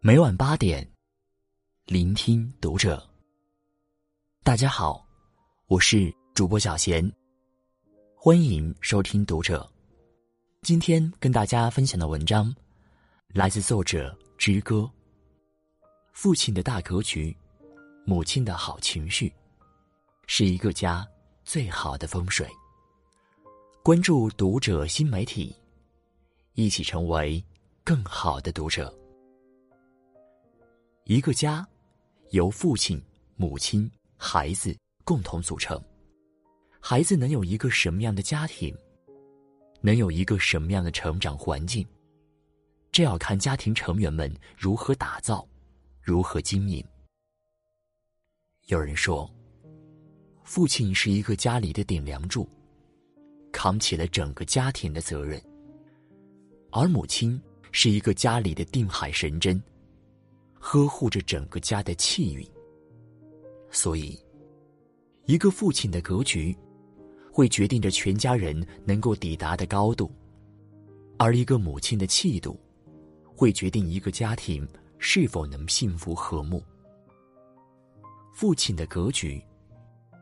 [0.00, 0.88] 每晚八点，
[1.84, 3.04] 聆听读者。
[4.44, 5.04] 大家好，
[5.66, 7.12] 我是主播小贤，
[8.14, 9.68] 欢迎收听读者。
[10.62, 12.54] 今天跟大家分享的文章
[13.34, 14.88] 来自作者之歌。
[16.12, 17.36] 父亲的大格局，
[18.06, 19.32] 母亲的好情绪，
[20.28, 21.04] 是一个家
[21.44, 22.48] 最好的风水。
[23.82, 25.52] 关注读者新媒体，
[26.54, 27.44] 一起成为
[27.82, 28.96] 更好的读者。
[31.08, 31.66] 一个家
[32.32, 33.02] 由父亲、
[33.34, 35.82] 母亲、孩子共同组成。
[36.80, 38.76] 孩子能有一个什么样的家庭，
[39.80, 41.86] 能有一个什么样的成长环境，
[42.92, 45.48] 这要看家庭成员们如何打造，
[46.02, 46.84] 如何经营。
[48.66, 49.34] 有人说，
[50.44, 52.46] 父亲是一个家里的顶梁柱。
[53.50, 55.42] 扛起了整个家庭的责任，
[56.70, 57.40] 而母亲
[57.72, 59.60] 是一个家里的定海神针，
[60.58, 62.46] 呵护着整个家的气运。
[63.70, 64.18] 所以，
[65.26, 66.56] 一个父亲的格局，
[67.32, 70.10] 会决定着全家人能够抵达的高度；
[71.18, 72.58] 而一个母亲的气度，
[73.24, 74.66] 会决定一个家庭
[74.98, 76.62] 是否能幸福和睦。
[78.32, 79.42] 父亲的格局，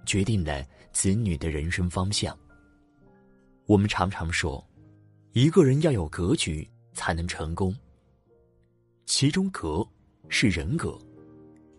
[0.05, 2.37] 决定了子女的人生方向。
[3.67, 4.65] 我们常常说，
[5.33, 7.75] 一个人要有格局才能成功。
[9.05, 9.87] 其中，格
[10.29, 10.99] 是人格，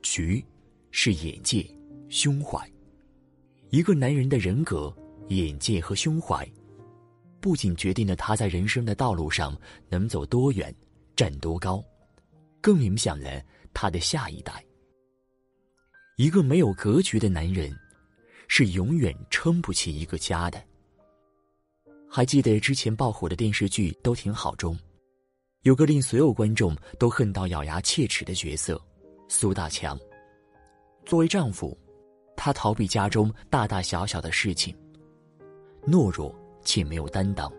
[0.01, 0.43] 局
[0.91, 1.65] 是眼界、
[2.09, 2.59] 胸怀。
[3.69, 4.95] 一个男人的人格、
[5.27, 6.49] 眼界和胸怀，
[7.41, 9.55] 不仅决定了他在人生的道路上
[9.89, 10.73] 能走多远、
[11.15, 11.83] 站多高，
[12.61, 14.63] 更影响了他的下一代。
[16.15, 17.71] 一个没有格局的男人，
[18.47, 20.63] 是永远撑不起一个家的。
[22.09, 24.75] 还记得之前爆火的电视剧《都挺好》中，
[25.63, 28.79] 有个令所有观众都恨到咬牙切齿的角色——
[29.27, 29.99] 苏大强。
[31.05, 31.77] 作为丈夫，
[32.35, 34.75] 他逃避家中大大小小的事情，
[35.85, 36.33] 懦弱
[36.63, 37.51] 且没有担当，